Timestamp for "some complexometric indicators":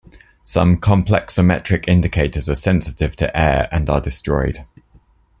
0.41-2.49